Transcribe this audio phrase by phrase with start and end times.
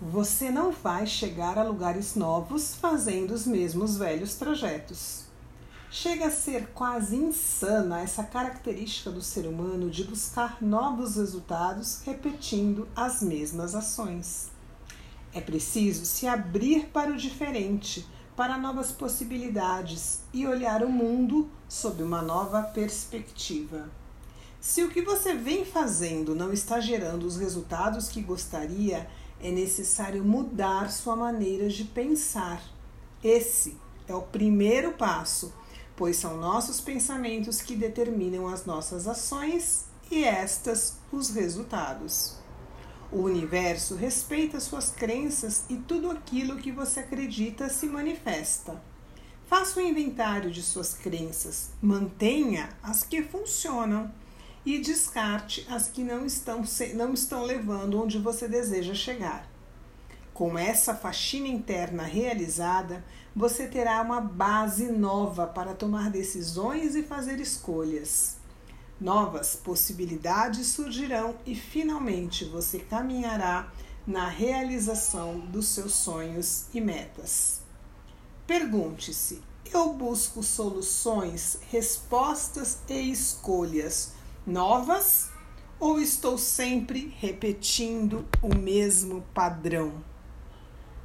[0.00, 5.24] Você não vai chegar a lugares novos fazendo os mesmos velhos trajetos.
[5.90, 12.86] Chega a ser quase insana essa característica do ser humano de buscar novos resultados repetindo
[12.94, 14.50] as mesmas ações.
[15.32, 18.06] É preciso se abrir para o diferente,
[18.36, 23.88] para novas possibilidades e olhar o mundo sob uma nova perspectiva.
[24.60, 29.08] Se o que você vem fazendo não está gerando os resultados que gostaria,
[29.40, 32.62] é necessário mudar sua maneira de pensar.
[33.22, 33.76] Esse
[34.08, 35.52] é o primeiro passo,
[35.94, 42.36] pois são nossos pensamentos que determinam as nossas ações e estas os resultados.
[43.10, 48.82] O universo respeita suas crenças e tudo aquilo que você acredita se manifesta.
[49.46, 54.10] Faça um inventário de suas crenças, mantenha as que funcionam
[54.66, 59.48] e descarte as que não estão, não estão levando onde você deseja chegar.
[60.34, 63.04] Com essa faxina interna realizada,
[63.34, 68.38] você terá uma base nova para tomar decisões e fazer escolhas.
[69.00, 73.72] Novas possibilidades surgirão e finalmente você caminhará
[74.04, 77.60] na realização dos seus sonhos e metas.
[78.46, 84.12] Pergunte-se: eu busco soluções, respostas e escolhas
[84.46, 85.30] novas
[85.80, 89.92] ou estou sempre repetindo o mesmo padrão?